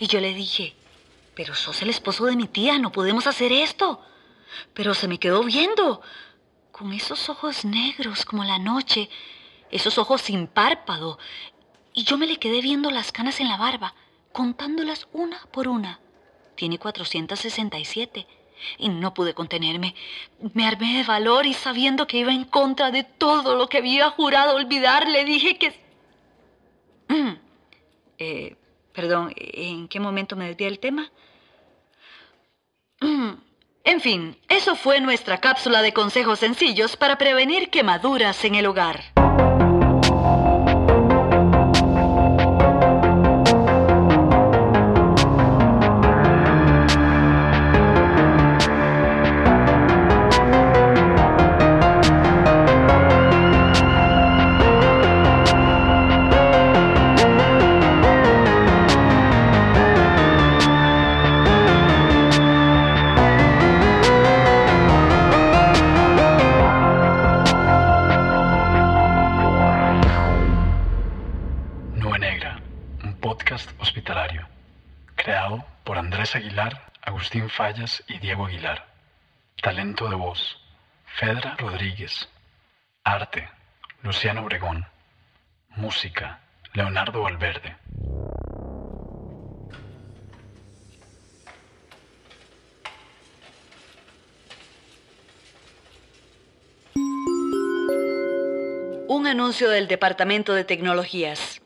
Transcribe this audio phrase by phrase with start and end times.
[0.00, 0.74] Y yo le dije,
[1.34, 4.00] pero sos el esposo de mi tía, no podemos hacer esto.
[4.72, 6.00] Pero se me quedó viendo,
[6.72, 9.10] con esos ojos negros como la noche,
[9.70, 11.18] esos ojos sin párpado.
[11.92, 13.94] Y yo me le quedé viendo las canas en la barba,
[14.32, 16.00] contándolas una por una.
[16.54, 18.26] Tiene 467
[18.78, 19.94] y no pude contenerme.
[20.54, 24.08] Me armé de valor y sabiendo que iba en contra de todo lo que había
[24.08, 25.78] jurado olvidar, le dije que...
[28.18, 28.56] eh,
[28.92, 31.10] perdón, ¿en qué momento me desvié del tema?
[33.00, 39.09] en fin, eso fue nuestra cápsula de consejos sencillos para prevenir quemaduras en el hogar.
[78.08, 78.86] Y Diego Aguilar.
[79.62, 80.58] Talento de voz,
[81.18, 82.28] Fedra Rodríguez.
[83.04, 83.48] Arte,
[84.02, 84.86] Luciano Obregón.
[85.70, 86.40] Música,
[86.74, 87.76] Leonardo Valverde.
[99.08, 101.59] Un anuncio del Departamento de Tecnologías.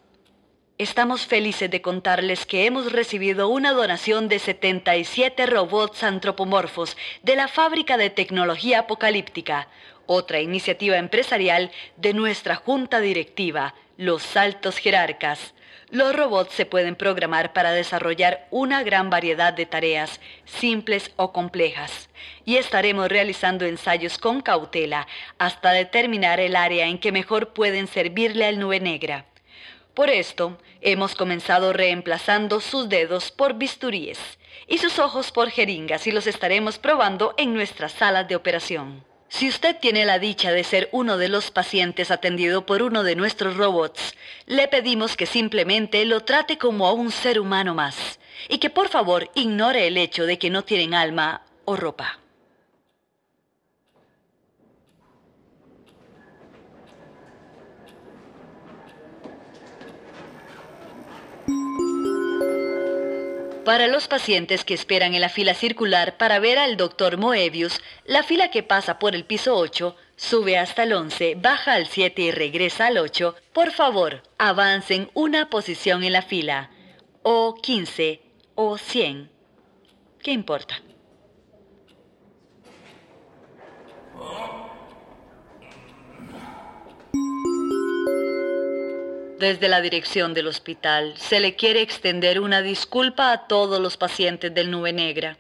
[0.77, 7.47] Estamos felices de contarles que hemos recibido una donación de 77 robots antropomorfos de la
[7.47, 9.69] Fábrica de Tecnología Apocalíptica,
[10.07, 15.55] otra iniciativa empresarial de nuestra junta directiva, los Saltos Jerarcas.
[15.91, 22.11] Los robots se pueden programar para desarrollar una gran variedad de tareas, simples o complejas,
[22.45, 25.07] y estaremos realizando ensayos con cautela
[25.39, 29.27] hasta determinar el área en que mejor pueden servirle al nube negra.
[29.95, 34.19] Por esto, hemos comenzado reemplazando sus dedos por bisturíes
[34.67, 39.05] y sus ojos por jeringas y los estaremos probando en nuestras salas de operación.
[39.29, 43.15] Si usted tiene la dicha de ser uno de los pacientes atendido por uno de
[43.15, 44.15] nuestros robots,
[44.47, 48.19] le pedimos que simplemente lo trate como a un ser humano más
[48.49, 52.19] y que por favor ignore el hecho de que no tienen alma o ropa.
[63.65, 68.23] Para los pacientes que esperan en la fila circular para ver al doctor Moebius, la
[68.23, 72.31] fila que pasa por el piso 8 sube hasta el 11, baja al 7 y
[72.31, 73.35] regresa al 8.
[73.55, 76.71] Por favor, avancen una posición en la fila.
[77.23, 78.21] O 15
[78.55, 79.31] o 100.
[80.23, 80.83] ¿Qué importa?
[89.45, 94.55] Desde la dirección del hospital se le quiere extender una disculpa a todos los pacientes
[94.55, 95.37] del Nube Negra,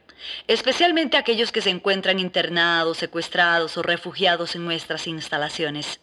[0.47, 6.01] especialmente aquellos que se encuentran internados, secuestrados o refugiados en nuestras instalaciones.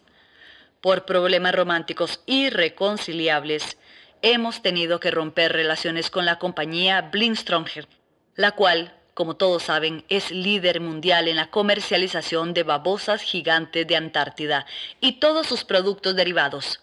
[0.80, 3.78] Por problemas románticos irreconciliables,
[4.20, 7.86] hemos tenido que romper relaciones con la compañía Blindstronger,
[8.34, 13.94] la cual, como todos saben, es líder mundial en la comercialización de babosas gigantes de
[13.94, 14.66] Antártida
[15.00, 16.80] y todos sus productos derivados.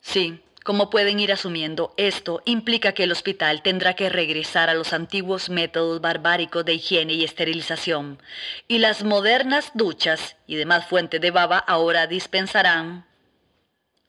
[0.00, 4.92] Sí, como pueden ir asumiendo, esto implica que el hospital tendrá que regresar a los
[4.92, 8.22] antiguos métodos barbáricos de higiene y esterilización,
[8.68, 13.06] y las modernas duchas y demás fuentes de baba ahora dispensarán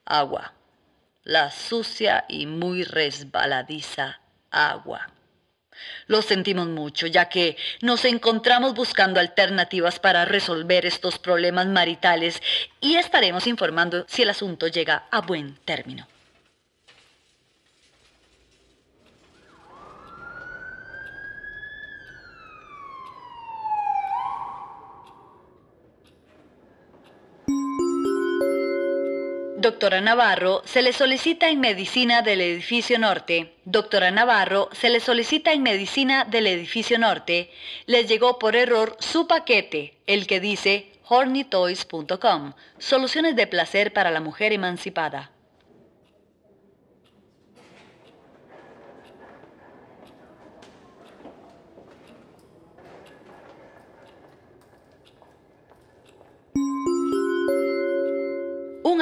[0.04, 0.52] agua,
[1.24, 5.10] la sucia y muy resbaladiza agua.
[6.06, 12.42] Lo sentimos mucho, ya que nos encontramos buscando alternativas para resolver estos problemas maritales
[12.80, 16.06] y estaremos informando si el asunto llega a buen término.
[29.62, 33.54] Doctora Navarro, se le solicita en medicina del edificio norte.
[33.64, 37.48] Doctora Navarro, se le solicita en medicina del edificio norte.
[37.86, 44.20] Les llegó por error su paquete, el que dice hornytoys.com, soluciones de placer para la
[44.20, 45.30] mujer emancipada.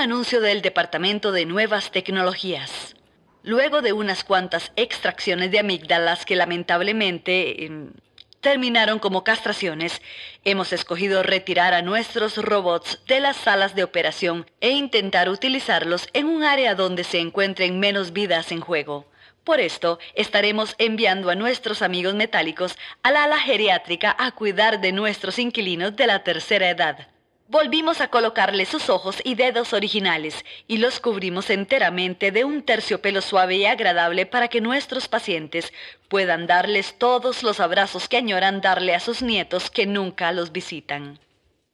[0.00, 2.96] Un anuncio del Departamento de Nuevas Tecnologías.
[3.42, 7.92] Luego de unas cuantas extracciones de amígdalas que lamentablemente em,
[8.40, 10.00] terminaron como castraciones,
[10.42, 16.28] hemos escogido retirar a nuestros robots de las salas de operación e intentar utilizarlos en
[16.28, 19.04] un área donde se encuentren menos vidas en juego.
[19.44, 24.92] Por esto, estaremos enviando a nuestros amigos metálicos a la ala geriátrica a cuidar de
[24.92, 27.08] nuestros inquilinos de la tercera edad.
[27.50, 33.20] Volvimos a colocarle sus ojos y dedos originales y los cubrimos enteramente de un terciopelo
[33.22, 35.72] suave y agradable para que nuestros pacientes
[36.06, 41.18] puedan darles todos los abrazos que añoran darle a sus nietos que nunca los visitan.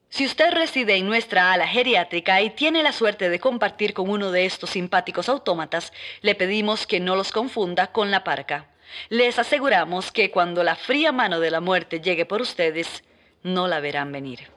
[0.08, 4.30] Si usted reside en nuestra ala geriátrica y tiene la suerte de compartir con uno
[4.30, 5.92] de estos simpáticos autómatas,
[6.22, 8.64] le pedimos que no los confunda con la parca.
[9.10, 13.04] Les aseguramos que cuando la fría mano de la muerte llegue por ustedes,
[13.42, 14.55] no la verán venir.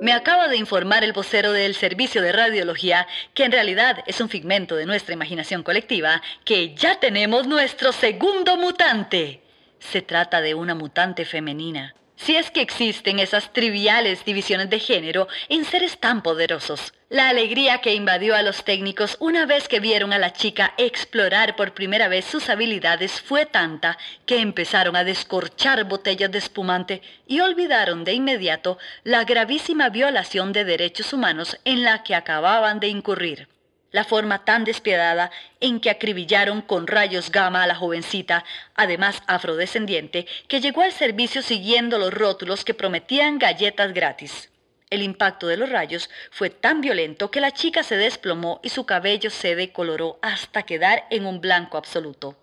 [0.00, 4.28] Me acaba de informar el vocero del Servicio de Radiología, que en realidad es un
[4.28, 9.42] figmento de nuestra imaginación colectiva, que ya tenemos nuestro segundo mutante.
[9.80, 15.28] Se trata de una mutante femenina si es que existen esas triviales divisiones de género
[15.48, 16.92] en seres tan poderosos.
[17.08, 21.56] La alegría que invadió a los técnicos una vez que vieron a la chica explorar
[21.56, 27.40] por primera vez sus habilidades fue tanta que empezaron a descorchar botellas de espumante y
[27.40, 33.48] olvidaron de inmediato la gravísima violación de derechos humanos en la que acababan de incurrir
[33.90, 35.30] la forma tan despiadada
[35.60, 38.44] en que acribillaron con rayos gamma a la jovencita,
[38.74, 44.50] además afrodescendiente, que llegó al servicio siguiendo los rótulos que prometían galletas gratis.
[44.90, 48.86] El impacto de los rayos fue tan violento que la chica se desplomó y su
[48.86, 52.36] cabello se decoloró hasta quedar en un blanco absoluto.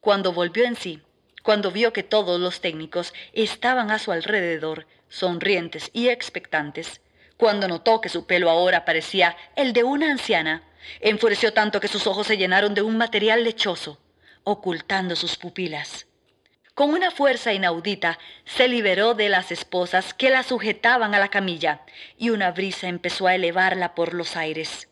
[0.00, 1.00] Cuando volvió en sí,
[1.42, 7.00] cuando vio que todos los técnicos estaban a su alrededor, sonrientes y expectantes,
[7.36, 10.62] cuando notó que su pelo ahora parecía el de una anciana,
[11.00, 13.98] enfureció tanto que sus ojos se llenaron de un material lechoso,
[14.44, 16.06] ocultando sus pupilas.
[16.74, 21.82] Con una fuerza inaudita se liberó de las esposas que la sujetaban a la camilla
[22.18, 24.88] y una brisa empezó a elevarla por los aires.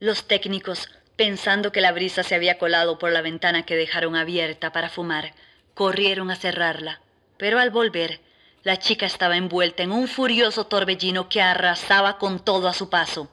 [0.00, 4.72] Los técnicos, pensando que la brisa se había colado por la ventana que dejaron abierta
[4.72, 5.34] para fumar,
[5.74, 7.02] corrieron a cerrarla,
[7.36, 8.20] pero al volver
[8.64, 13.28] la chica estaba envuelta en un furioso torbellino que arrasaba con todo a su paso.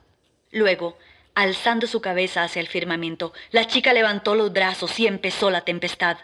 [0.51, 0.97] Luego,
[1.33, 6.17] alzando su cabeza hacia el firmamento, la chica levantó los brazos y empezó la tempestad.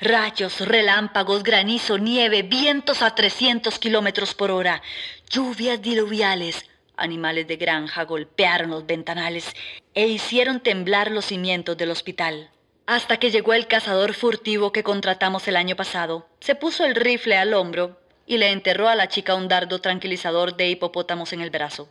[0.00, 4.82] Rayos, relámpagos, granizo, nieve, vientos a 300 kilómetros por hora,
[5.30, 6.66] lluvias diluviales,
[6.96, 9.54] animales de granja golpearon los ventanales
[9.94, 12.50] e hicieron temblar los cimientos del hospital.
[12.86, 17.36] Hasta que llegó el cazador furtivo que contratamos el año pasado, se puso el rifle
[17.36, 21.48] al hombro y le enterró a la chica un dardo tranquilizador de hipopótamos en el
[21.48, 21.88] brazo.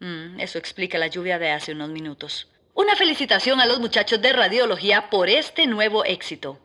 [0.00, 2.48] Mm, eso explica la lluvia de hace unos minutos.
[2.74, 6.58] Una felicitación a los muchachos de radiología por este nuevo éxito.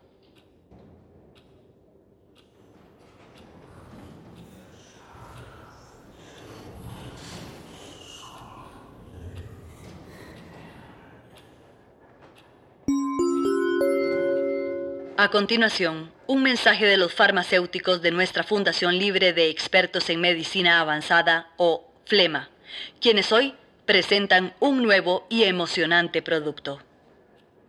[15.17, 20.79] A continuación, un mensaje de los farmacéuticos de nuestra Fundación Libre de Expertos en Medicina
[20.79, 22.49] Avanzada, o FLEMA,
[23.01, 26.79] quienes hoy presentan un nuevo y emocionante producto.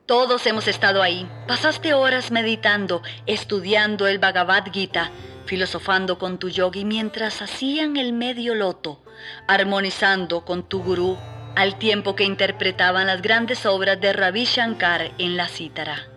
[0.07, 1.27] Todos hemos estado ahí.
[1.49, 5.11] Pasaste horas meditando, estudiando el Bhagavad Gita,
[5.47, 9.03] filosofando con tu yogi mientras hacían el medio loto,
[9.49, 11.19] armonizando con tu gurú
[11.57, 16.14] al tiempo que interpretaban las grandes obras de Ravi Shankar en la cítara.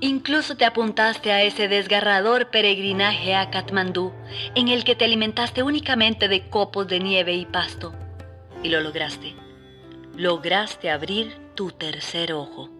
[0.00, 4.12] Incluso te apuntaste a ese desgarrador peregrinaje a Katmandú,
[4.54, 7.92] en el que te alimentaste únicamente de copos de nieve y pasto.
[8.62, 9.34] Y lo lograste.
[10.14, 12.70] Lograste abrir tu tercer ojo.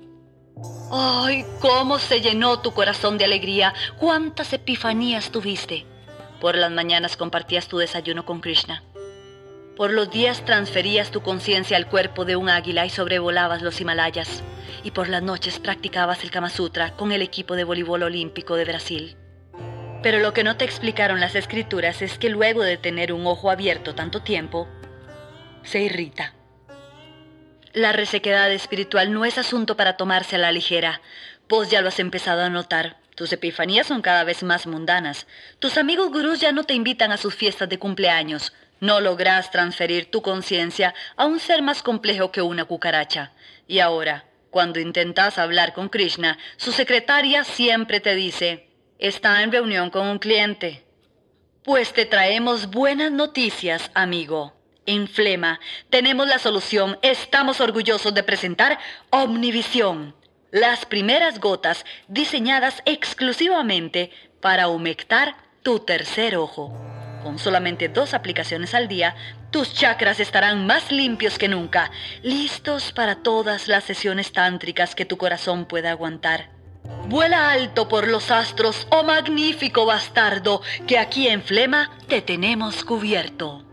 [0.92, 3.74] ¡Ay, cómo se llenó tu corazón de alegría!
[3.98, 5.86] ¡Cuántas epifanías tuviste!
[6.40, 8.84] Por las mañanas compartías tu desayuno con Krishna.
[9.76, 14.44] Por los días transferías tu conciencia al cuerpo de un águila y sobrevolabas los Himalayas
[14.82, 18.64] y por las noches practicabas el Kama Sutra con el equipo de voleibol olímpico de
[18.64, 19.16] Brasil.
[20.02, 23.50] Pero lo que no te explicaron las escrituras es que luego de tener un ojo
[23.50, 24.68] abierto tanto tiempo,
[25.62, 26.34] se irrita.
[27.72, 31.00] La resequedad espiritual no es asunto para tomarse a la ligera,
[31.48, 32.96] pues ya lo has empezado a notar.
[33.14, 35.26] Tus epifanías son cada vez más mundanas.
[35.58, 38.52] Tus amigos gurús ya no te invitan a sus fiestas de cumpleaños.
[38.80, 43.32] No logras transferir tu conciencia a un ser más complejo que una cucaracha.
[43.66, 49.90] Y ahora, cuando intentas hablar con Krishna, su secretaria siempre te dice, está en reunión
[49.90, 50.84] con un cliente.
[51.62, 54.54] Pues te traemos buenas noticias, amigo.
[54.86, 56.98] En Flema tenemos la solución.
[57.02, 58.78] Estamos orgullosos de presentar
[59.10, 60.14] Omnivisión,
[60.50, 66.97] las primeras gotas diseñadas exclusivamente para humectar tu tercer ojo.
[67.28, 69.14] Con solamente dos aplicaciones al día,
[69.50, 71.90] tus chakras estarán más limpios que nunca,
[72.22, 76.48] listos para todas las sesiones tántricas que tu corazón pueda aguantar.
[77.06, 83.67] Vuela alto por los astros, oh magnífico bastardo, que aquí en Flema te tenemos cubierto.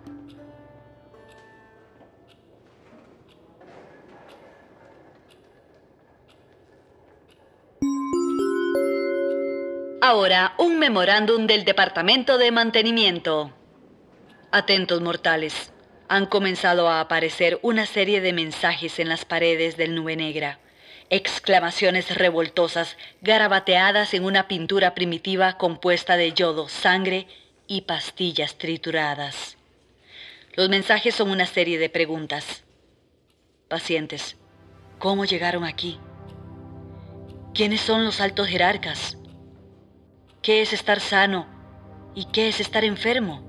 [10.01, 13.53] Ahora, un memorándum del Departamento de Mantenimiento.
[14.51, 15.71] Atentos mortales,
[16.09, 20.59] han comenzado a aparecer una serie de mensajes en las paredes del Nube Negra.
[21.09, 27.27] Exclamaciones revoltosas, garabateadas en una pintura primitiva compuesta de yodo, sangre
[27.65, 29.57] y pastillas trituradas.
[30.55, 32.63] Los mensajes son una serie de preguntas.
[33.69, 34.35] Pacientes,
[34.99, 35.99] ¿cómo llegaron aquí?
[37.53, 39.17] ¿Quiénes son los altos jerarcas?
[40.45, 41.47] ¿Qué es estar sano?
[42.13, 43.41] ¿Y qué es estar enfermo?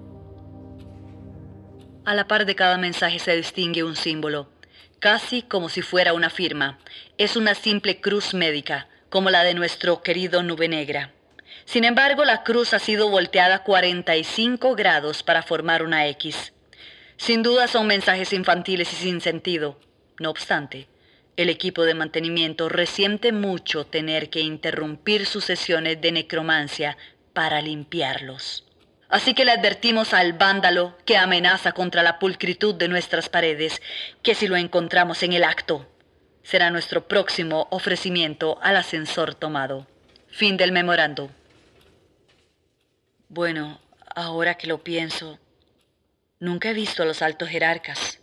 [2.07, 4.49] A la par de cada mensaje se distingue un símbolo,
[4.99, 6.79] casi como si fuera una firma.
[7.19, 11.13] Es una simple cruz médica, como la de nuestro querido Nube Negra.
[11.67, 16.55] Sin embargo, la cruz ha sido volteada 45 grados para formar una X.
[17.19, 19.79] Sin duda son mensajes infantiles y sin sentido.
[20.19, 20.89] No obstante,
[21.37, 26.97] el equipo de mantenimiento resiente mucho tener que interrumpir sus sesiones de necromancia
[27.33, 28.65] para limpiarlos.
[29.09, 33.81] Así que le advertimos al vándalo que amenaza contra la pulcritud de nuestras paredes
[34.23, 35.87] que si lo encontramos en el acto,
[36.43, 39.87] será nuestro próximo ofrecimiento al ascensor tomado.
[40.29, 41.31] Fin del memorando.
[43.29, 43.81] Bueno,
[44.15, 45.39] ahora que lo pienso,
[46.41, 48.16] nunca he visto a los altos jerarcas.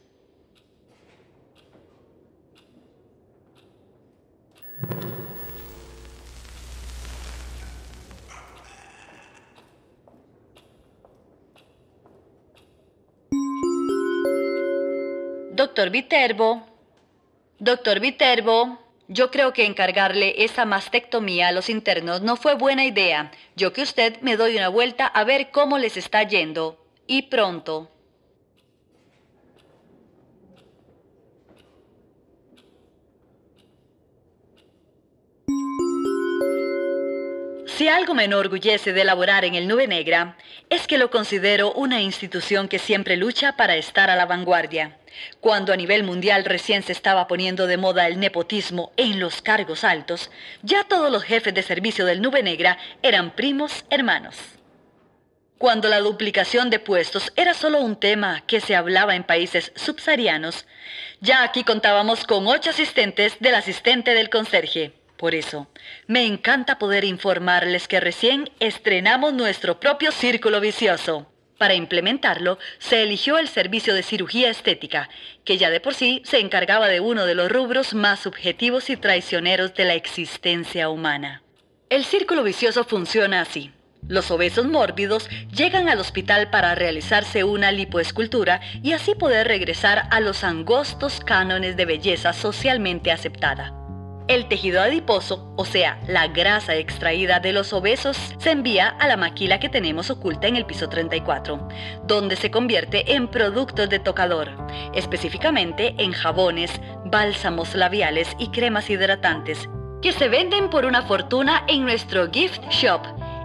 [15.63, 16.67] Doctor Viterbo,
[17.57, 23.31] doctor Viterbo, yo creo que encargarle esa mastectomía a los internos no fue buena idea.
[23.55, 26.85] Yo que usted me doy una vuelta a ver cómo les está yendo.
[27.07, 27.89] Y pronto.
[37.67, 40.37] Si algo me enorgullece de laborar en el Nube Negra,
[40.69, 44.99] es que lo considero una institución que siempre lucha para estar a la vanguardia.
[45.39, 49.83] Cuando a nivel mundial recién se estaba poniendo de moda el nepotismo en los cargos
[49.83, 54.37] altos, ya todos los jefes de servicio del Nube Negra eran primos hermanos.
[55.57, 60.65] Cuando la duplicación de puestos era solo un tema que se hablaba en países subsaharianos,
[61.21, 64.93] ya aquí contábamos con ocho asistentes del asistente del conserje.
[65.15, 65.67] Por eso,
[66.05, 71.32] me encanta poder informarles que recién estrenamos nuestro propio círculo vicioso.
[71.63, 75.07] Para implementarlo, se eligió el servicio de cirugía estética,
[75.45, 78.97] que ya de por sí se encargaba de uno de los rubros más subjetivos y
[78.97, 81.41] traicioneros de la existencia humana.
[81.89, 83.71] El círculo vicioso funciona así.
[84.09, 90.19] Los obesos mórbidos llegan al hospital para realizarse una lipoescultura y así poder regresar a
[90.19, 93.82] los angostos cánones de belleza socialmente aceptada.
[94.29, 99.17] El tejido adiposo, o sea, la grasa extraída de los obesos, se envía a la
[99.17, 101.67] maquila que tenemos oculta en el piso 34,
[102.05, 104.49] donde se convierte en productos de tocador,
[104.93, 106.71] específicamente en jabones,
[107.03, 109.67] bálsamos labiales y cremas hidratantes,
[110.01, 113.01] que se venden por una fortuna en nuestro gift shop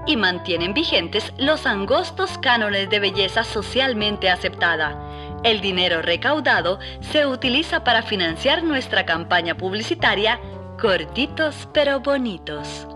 [0.06, 4.97] y mantienen vigentes los angostos cánones de belleza socialmente aceptada.
[5.42, 10.40] El dinero recaudado se utiliza para financiar nuestra campaña publicitaria
[10.78, 12.87] cortitos pero bonitos,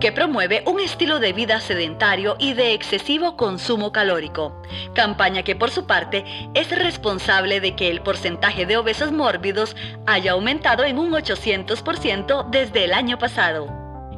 [0.00, 4.60] que promueve un estilo de vida sedentario y de excesivo consumo calórico,
[4.94, 9.74] campaña que por su parte es responsable de que el porcentaje de obesos mórbidos
[10.06, 13.66] haya aumentado en un 800% desde el año pasado.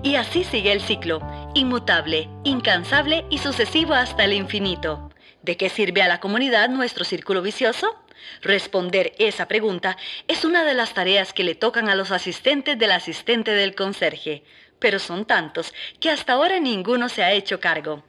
[0.02, 1.20] Y así sigue el ciclo,
[1.54, 5.08] inmutable, incansable y sucesivo hasta el infinito.
[5.42, 7.94] ¿De qué sirve a la comunidad nuestro círculo vicioso?
[8.42, 9.96] Responder esa pregunta
[10.28, 14.44] es una de las tareas que le tocan a los asistentes del asistente del conserje,
[14.78, 18.04] pero son tantos que hasta ahora ninguno se ha hecho cargo.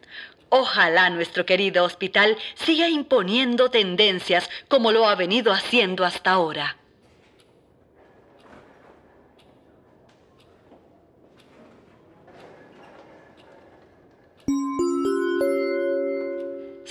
[0.50, 6.78] Ojalá nuestro querido hospital siga imponiendo tendencias como lo ha venido haciendo hasta ahora.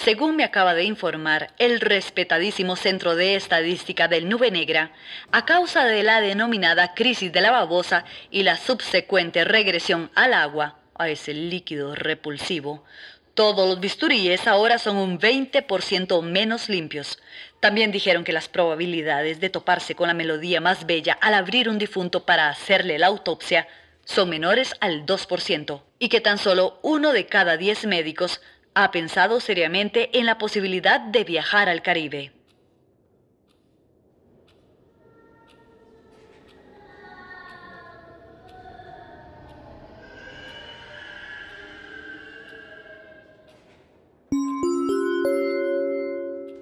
[0.04, 4.92] Según me acaba de informar el respetadísimo Centro de Estadística del Nube Negra,
[5.32, 10.76] a causa de la denominada crisis de la babosa y la subsecuente regresión al agua,
[10.94, 12.84] a ese líquido repulsivo,
[13.32, 17.18] todos los bisturíes ahora son un 20% menos limpios.
[17.61, 21.78] También dijeron que las probabilidades de toparse con la melodía más bella al abrir un
[21.78, 23.66] difunto para hacerle la autopsia
[24.04, 28.42] son menores al 2% y que tan solo uno de cada 10 médicos
[28.75, 32.33] ha pensado seriamente en la posibilidad de viajar al Caribe.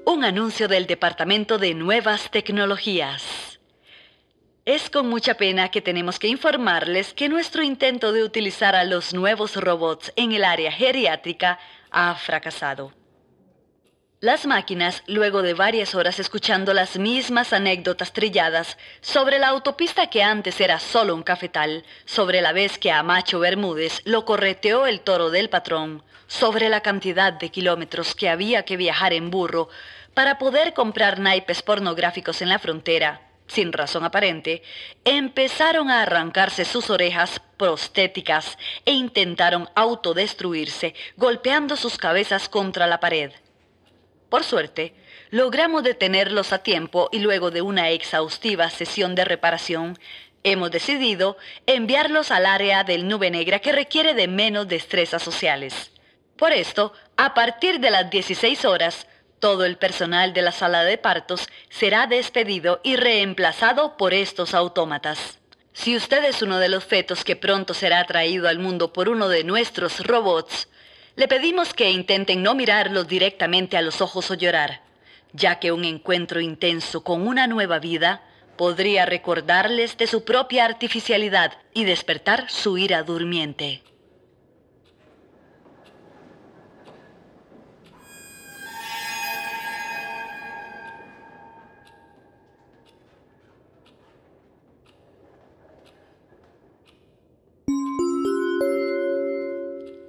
[0.05, 3.59] Un anuncio del Departamento de Nuevas Tecnologías.
[4.65, 9.15] Es con mucha pena que tenemos que informarles que nuestro intento de utilizar a los
[9.15, 11.59] nuevos robots en el área geriátrica
[11.93, 12.93] ha fracasado.
[14.21, 20.23] Las máquinas, luego de varias horas escuchando las mismas anécdotas trilladas sobre la autopista que
[20.23, 25.01] antes era solo un cafetal, sobre la vez que a Macho Bermúdez lo correteó el
[25.01, 29.69] toro del patrón, sobre la cantidad de kilómetros que había que viajar en burro
[30.15, 34.63] para poder comprar naipes pornográficos en la frontera, sin razón aparente,
[35.05, 43.33] empezaron a arrancarse sus orejas prostéticas e intentaron autodestruirse, golpeando sus cabezas contra la pared.
[44.31, 44.95] Por suerte,
[45.31, 49.99] logramos detenerlos a tiempo y luego de una exhaustiva sesión de reparación,
[50.45, 55.93] hemos decidido enviarlos al área del Nube Negra que requiere de menos destrezas sociales.
[56.37, 59.07] Por esto, a partir de las 16 horas,
[59.43, 65.41] todo el personal de la sala de partos será despedido y reemplazado por estos autómatas.
[65.73, 69.29] Si usted es uno de los fetos que pronto será traído al mundo por uno
[69.29, 70.69] de nuestros robots,
[71.17, 74.83] le pedimos que intenten no mirarlos directamente a los ojos o llorar,
[75.33, 78.23] ya que un encuentro intenso con una nueva vida
[78.57, 83.83] podría recordarles de su propia artificialidad y despertar su ira durmiente.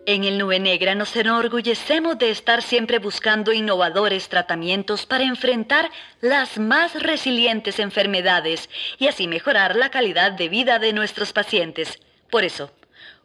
[0.06, 5.90] En el Nube Negra nos enorgullecemos de estar siempre buscando innovadores tratamientos para enfrentar
[6.20, 12.02] las más resilientes enfermedades y así mejorar la calidad de vida de nuestros pacientes.
[12.30, 12.70] Por eso,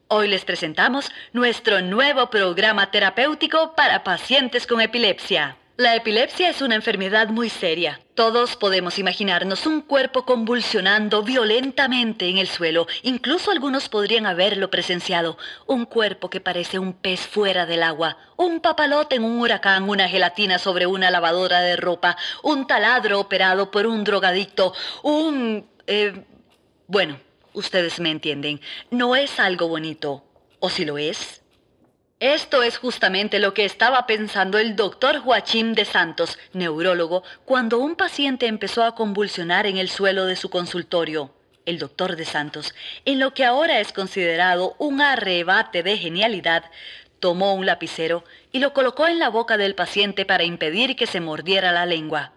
[0.06, 5.56] hoy les presentamos nuestro nuevo programa terapéutico para pacientes con epilepsia.
[5.78, 8.00] La epilepsia es una enfermedad muy seria.
[8.16, 12.88] Todos podemos imaginarnos un cuerpo convulsionando violentamente en el suelo.
[13.04, 15.38] Incluso algunos podrían haberlo presenciado.
[15.68, 18.16] Un cuerpo que parece un pez fuera del agua.
[18.36, 22.16] Un papalote en un huracán, una gelatina sobre una lavadora de ropa.
[22.42, 24.74] Un taladro operado por un drogadicto.
[25.04, 25.64] Un...
[25.86, 26.24] Eh,
[26.88, 27.20] bueno,
[27.52, 28.60] ustedes me entienden.
[28.90, 30.24] No es algo bonito.
[30.58, 31.40] ¿O si lo es?
[32.20, 37.94] Esto es justamente lo que estaba pensando el doctor Joachim de Santos, neurólogo, cuando un
[37.94, 41.32] paciente empezó a convulsionar en el suelo de su consultorio.
[41.64, 46.64] El doctor de Santos, en lo que ahora es considerado un arrebate de genialidad,
[47.20, 51.20] tomó un lapicero y lo colocó en la boca del paciente para impedir que se
[51.20, 52.32] mordiera la lengua.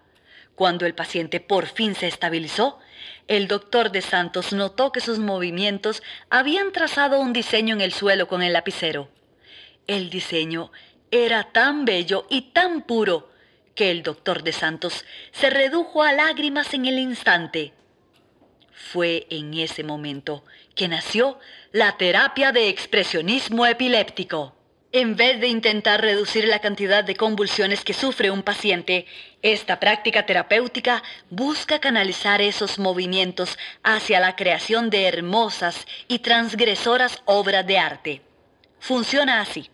[0.53, 2.77] Cuando el paciente por fin se estabilizó,
[3.27, 8.27] el doctor de Santos notó que sus movimientos habían trazado un diseño en el suelo
[8.27, 9.09] con el lapicero.
[9.91, 10.71] El diseño
[11.11, 13.29] era tan bello y tan puro
[13.75, 17.73] que el doctor de Santos se redujo a lágrimas en el instante.
[18.71, 21.39] Fue en ese momento que nació
[21.73, 24.55] la terapia de expresionismo epiléptico.
[24.93, 29.05] En vez de intentar reducir la cantidad de convulsiones que sufre un paciente,
[29.41, 37.67] esta práctica terapéutica busca canalizar esos movimientos hacia la creación de hermosas y transgresoras obras
[37.67, 38.21] de arte.
[38.79, 39.69] Funciona así.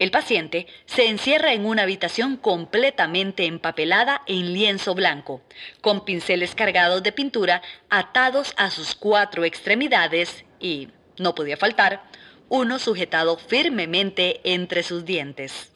[0.00, 5.42] El paciente se encierra en una habitación completamente empapelada en lienzo blanco,
[5.82, 7.60] con pinceles cargados de pintura
[7.90, 12.02] atados a sus cuatro extremidades y, no podía faltar,
[12.48, 15.70] uno sujetado firmemente entre sus dientes.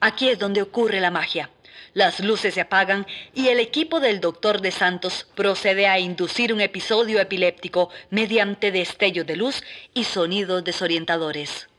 [0.00, 1.50] Aquí es donde ocurre la magia.
[1.92, 6.62] Las luces se apagan y el equipo del doctor de Santos procede a inducir un
[6.62, 11.69] episodio epiléptico mediante destellos de luz y sonidos desorientadores.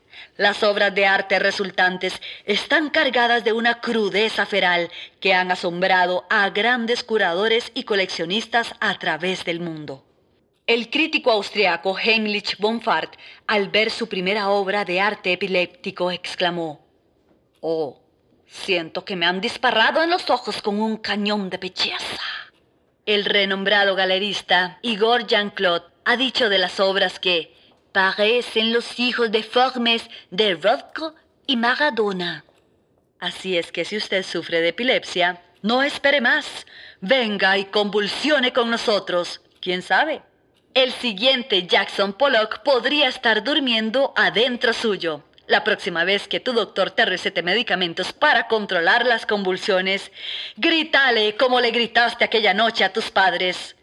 [0.41, 6.49] Las obras de arte resultantes están cargadas de una crudeza feral que han asombrado a
[6.49, 10.03] grandes curadores y coleccionistas a través del mundo.
[10.65, 16.87] El crítico austriaco Heinrich Bonfart, al ver su primera obra de arte epiléptico, exclamó,
[17.59, 18.01] Oh,
[18.47, 22.23] siento que me han disparado en los ojos con un cañón de belleza.
[23.05, 27.60] El renombrado galerista Igor Jean-Claude ha dicho de las obras que
[27.91, 31.15] parecen los hijos deformes de Rothko
[31.47, 32.45] y Maradona.
[33.19, 36.65] Así es que si usted sufre de epilepsia, no espere más.
[37.01, 39.41] Venga y convulsione con nosotros.
[39.59, 40.21] ¿Quién sabe?
[40.73, 45.23] El siguiente Jackson Pollock podría estar durmiendo adentro suyo.
[45.47, 50.11] La próxima vez que tu doctor te recete medicamentos para controlar las convulsiones,
[50.55, 53.75] grítale como le gritaste aquella noche a tus padres.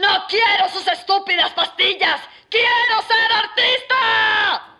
[0.00, 2.22] ¡No quiero sus estúpidas pastillas!
[2.48, 4.78] ¡Quiero ser artista!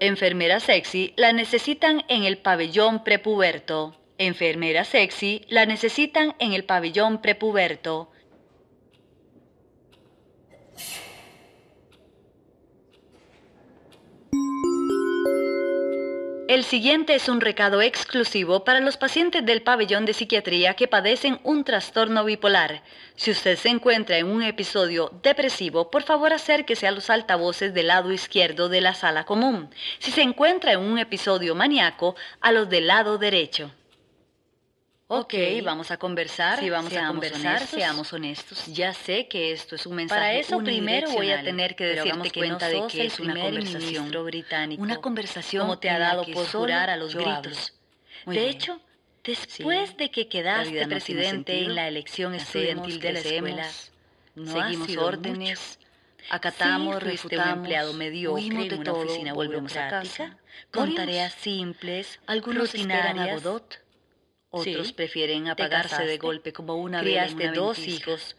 [0.00, 3.94] Enfermera sexy la necesitan en el pabellón prepuberto.
[4.16, 8.10] Enfermera sexy la necesitan en el pabellón prepuberto.
[16.48, 21.40] El siguiente es un recado exclusivo para los pacientes del pabellón de psiquiatría que padecen
[21.42, 22.82] un trastorno bipolar.
[23.16, 27.88] Si usted se encuentra en un episodio depresivo, por favor acérquese a los altavoces del
[27.88, 29.68] lado izquierdo de la sala común.
[29.98, 33.70] Si se encuentra en un episodio maníaco, a los del lado derecho.
[35.10, 36.60] Ok, vamos a conversar.
[36.60, 37.70] Sí, vamos seamos a conversar, honestos.
[37.70, 38.66] seamos honestos.
[38.66, 42.30] Ya sé que esto es un mensaje Para eso primero voy a tener que decirte
[42.30, 44.82] que cuenta no de que es una conversación británico.
[44.82, 47.72] Una conversación como te ha dado por jurar a los gritos.
[48.26, 48.44] De bien.
[48.44, 48.80] hecho,
[49.24, 53.68] Después Sí, de que quedaste no presidente en la elección estudiantil de la escuela,
[54.34, 55.78] no seguimos órdenes,
[56.30, 60.38] acatamos, Sí, un empleado mediocre en de una oficina volvemos a casa,
[60.70, 63.80] con tareas simples, Algunos esperan a rutinarias, Godot,
[64.50, 68.10] otros Sí, prefieren apagarse de golpe como una criaste una dos ventisca.
[68.10, 68.36] hijos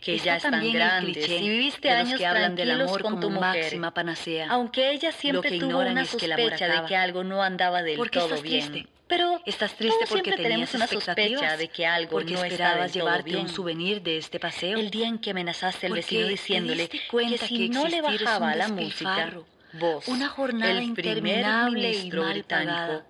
[0.00, 3.62] que Está ya están grandes y viviste años que hablan del amor con tu mujer,
[3.62, 4.48] máxima panacea.
[4.50, 7.96] aunque ella siempre que tuvo una es que sospecha de que algo no andaba del
[7.96, 8.70] ¿Por qué todo estás bien.
[8.72, 8.88] triste?
[9.06, 12.44] Pero Estás triste todos porque siempre tenemos tenías una sospecha de que algo porque no
[12.44, 13.40] esperabas llevarte bien.
[13.42, 14.78] un souvenir de este paseo.
[14.78, 16.98] El día en que amenazaste al vecino diciéndole que
[17.38, 19.32] si que no le bajaba la música,
[19.74, 23.06] vos, una jornada el primer interminable y ministro mal británico, pagada.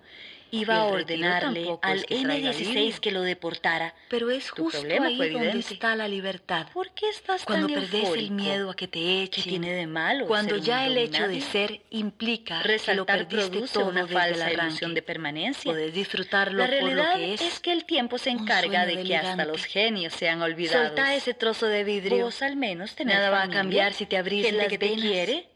[0.52, 3.00] Iba a ordenarle al es que traiga M16 alivio.
[3.00, 3.94] que lo deportara.
[4.08, 5.74] Pero es justo ahí donde evidente.
[5.74, 6.68] está la libertad.
[6.72, 9.42] ¿Por qué estás Cuando tan perdés el miedo a que te echen.
[9.44, 13.72] ¿Qué tiene de malo Cuando ya el hecho de ser implica que lo Resaltar perdiste
[13.72, 14.62] todo una desde falsa arranque.
[14.66, 15.72] ilusión de permanencia.
[15.72, 17.40] Podés disfrutarlo La por lo realidad que es.
[17.40, 20.88] es que el tiempo se encarga de que hasta los genios sean olvidados.
[20.88, 22.24] Soltá ese trozo de vidrio.
[22.26, 24.78] Vos al menos tenés Nada va a familia, cambiar si te abrís gente las que
[24.78, 25.51] te quiere.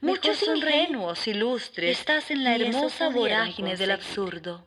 [0.00, 0.80] Muchos sonreí.
[0.80, 4.66] ingenuos, ilustres, Estás en la hermosa vorágine del absurdo.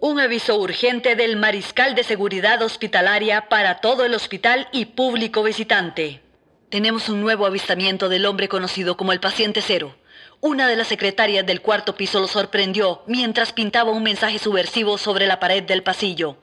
[0.00, 6.22] Un aviso urgente del Mariscal de Seguridad Hospitalaria para todo el hospital y público visitante.
[6.70, 9.94] Tenemos un nuevo avistamiento del hombre conocido como el paciente cero.
[10.40, 15.26] Una de las secretarias del cuarto piso lo sorprendió mientras pintaba un mensaje subversivo sobre
[15.26, 16.36] la pared del pasillo.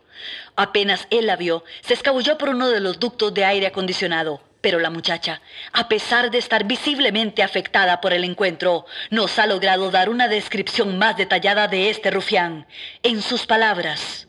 [0.55, 4.41] Apenas él la vio, se escabulló por uno de los ductos de aire acondicionado.
[4.61, 5.41] Pero la muchacha,
[5.73, 10.97] a pesar de estar visiblemente afectada por el encuentro, nos ha logrado dar una descripción
[10.97, 12.65] más detallada de este rufián.
[13.03, 14.27] En sus palabras.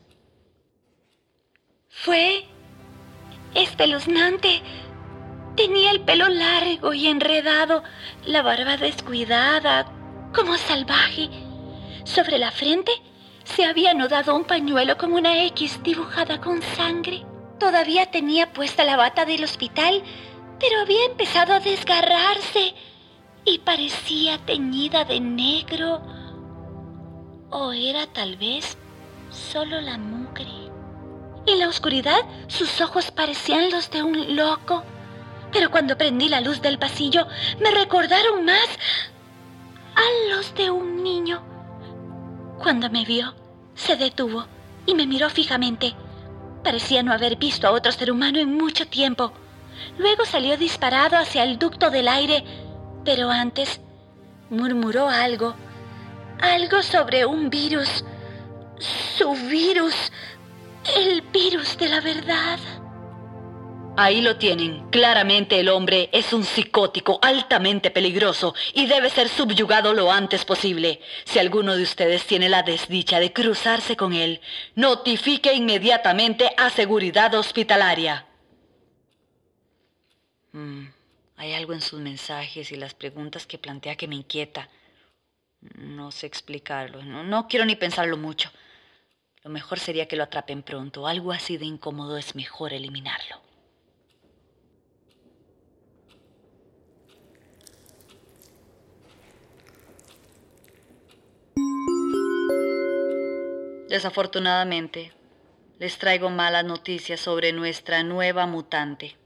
[1.89, 2.45] Fue
[3.55, 4.61] espeluznante.
[5.57, 7.83] Tenía el pelo largo y enredado,
[8.27, 9.87] la barba descuidada,
[10.35, 11.31] como salvaje.
[12.05, 12.93] Sobre la frente
[13.45, 17.25] se había anudado un pañuelo con una X dibujada con sangre.
[17.59, 20.03] Todavía tenía puesta la bata del hospital,
[20.61, 22.75] pero había empezado a desgarrarse
[23.47, 26.03] y parecía teñida de negro.
[27.51, 28.77] O era tal vez
[29.31, 30.53] solo la mugre.
[31.47, 34.83] En la oscuridad sus ojos parecían los de un loco,
[35.53, 37.27] pero cuando prendí la luz del pasillo
[37.61, 38.69] me recordaron más
[39.95, 41.43] a los de un niño.
[42.59, 43.35] Cuando me vio,
[43.75, 44.47] se detuvo
[44.87, 45.95] y me miró fijamente.
[46.63, 49.33] Parecía no haber visto a otro ser humano en mucho tiempo.
[49.99, 52.45] Luego salió disparado hacia el ducto del aire,
[53.05, 53.81] pero antes
[54.51, 55.55] murmuró algo,
[56.41, 58.05] algo sobre un virus,
[58.79, 59.95] Su virus.
[60.97, 62.59] El virus de la verdad.
[63.99, 64.91] Ahí lo tienen.
[64.91, 71.01] Claramente el hombre es un psicótico altamente peligroso y debe ser subyugado lo antes posible.
[71.25, 74.43] Si alguno de ustedes tiene la desdicha de cruzarse con él,
[74.75, 78.27] notifique inmediatamente a Seguridad Hospitalaria.
[80.53, 80.89] Mm,
[81.37, 84.69] hay algo en sus mensajes y las preguntas que plantea que me inquieta.
[85.75, 87.03] No sé explicarlo.
[87.03, 88.51] No, no quiero ni pensarlo mucho.
[89.43, 91.07] Lo mejor sería que lo atrapen pronto.
[91.07, 93.46] Algo así de incómodo es mejor eliminarlo.
[103.89, 105.13] Desafortunadamente,
[105.79, 109.17] les traigo malas noticias sobre nuestra nueva mutante.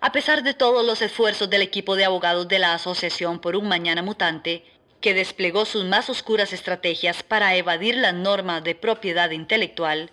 [0.00, 3.66] A pesar de todos los esfuerzos del equipo de abogados de la Asociación por un
[3.66, 4.64] Mañana Mutante,
[5.00, 10.10] que desplegó sus más oscuras estrategias para evadir las normas de propiedad intelectual,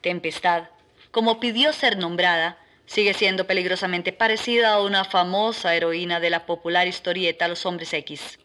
[0.00, 0.64] Tempestad,
[1.10, 6.88] como pidió ser nombrada, sigue siendo peligrosamente parecida a una famosa heroína de la popular
[6.88, 8.38] historieta Los Hombres X,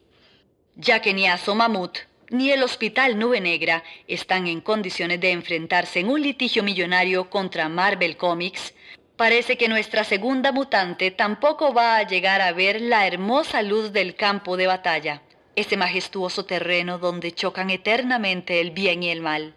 [0.75, 6.09] ya que ni Mamut ni el Hospital Nube Negra están en condiciones de enfrentarse en
[6.09, 8.73] un litigio millonario contra Marvel Comics,
[9.15, 14.15] parece que nuestra segunda mutante tampoco va a llegar a ver la hermosa luz del
[14.15, 15.21] campo de batalla,
[15.55, 19.55] ese majestuoso terreno donde chocan eternamente el bien y el mal.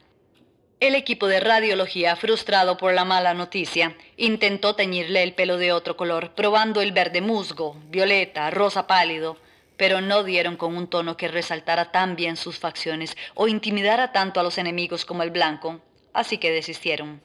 [0.81, 5.97] El equipo de radiología, frustrado por la mala noticia, intentó teñirle el pelo de otro
[5.97, 9.37] color, probando el verde musgo, violeta, rosa pálido,
[9.83, 14.39] pero no dieron con un tono que resaltara tan bien sus facciones o intimidara tanto
[14.39, 15.81] a los enemigos como el blanco,
[16.15, 17.21] así que desistieron.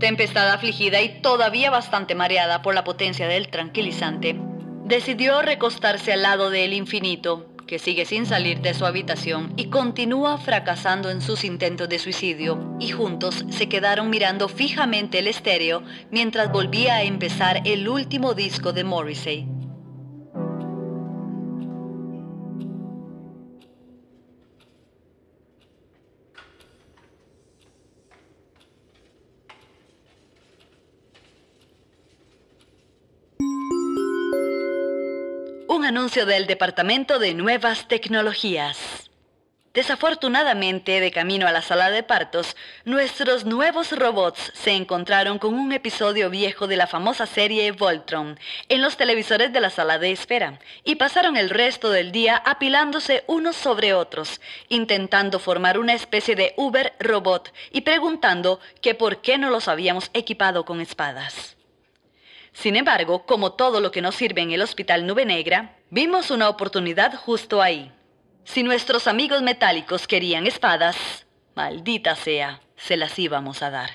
[0.00, 4.34] Tempestad afligida y todavía bastante mareada por la potencia del tranquilizante,
[4.84, 10.38] decidió recostarse al lado del infinito, que sigue sin salir de su habitación y continúa
[10.38, 16.50] fracasando en sus intentos de suicidio, y juntos se quedaron mirando fijamente el estéreo mientras
[16.50, 19.55] volvía a empezar el último disco de Morrissey.
[35.86, 39.08] Anuncio del Departamento de Nuevas Tecnologías.
[39.72, 45.70] Desafortunadamente, de camino a la sala de partos, nuestros nuevos robots se encontraron con un
[45.72, 50.58] episodio viejo de la famosa serie Voltron en los televisores de la sala de espera
[50.82, 56.52] y pasaron el resto del día apilándose unos sobre otros, intentando formar una especie de
[56.56, 61.55] Uber robot y preguntando que por qué no los habíamos equipado con espadas.
[62.56, 66.48] Sin embargo, como todo lo que nos sirve en el Hospital Nube Negra, vimos una
[66.48, 67.92] oportunidad justo ahí.
[68.44, 70.96] Si nuestros amigos metálicos querían espadas,
[71.54, 73.90] maldita sea, se las íbamos a dar.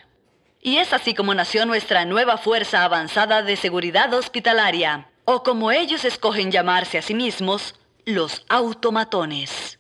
[0.62, 6.06] Y es así como nació nuestra nueva Fuerza Avanzada de Seguridad Hospitalaria, o como ellos
[6.06, 7.74] escogen llamarse a sí mismos,
[8.06, 9.80] los automatones.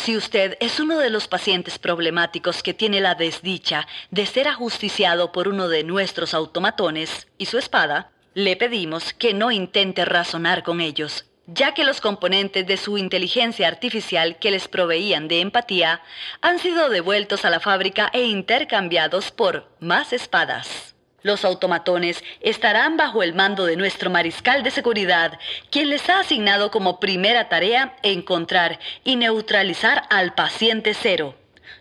[0.00, 5.32] Si usted es uno de los pacientes problemáticos que tiene la desdicha de ser ajusticiado
[5.32, 10.80] por uno de nuestros automatones y su espada, le pedimos que no intente razonar con
[10.80, 16.00] ellos, ya que los componentes de su inteligencia artificial que les proveían de empatía
[16.42, 20.94] han sido devueltos a la fábrica e intercambiados por más espadas.
[21.28, 25.38] Los automatones estarán bajo el mando de nuestro mariscal de seguridad,
[25.70, 31.34] quien les ha asignado como primera tarea encontrar y neutralizar al paciente cero.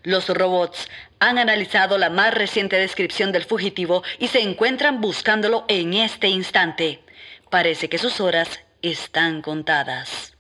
[0.03, 5.93] Los robots han analizado la más reciente descripción del fugitivo y se encuentran buscándolo en
[5.93, 6.99] este instante.
[7.49, 8.49] Parece que sus horas
[8.81, 10.36] están contadas.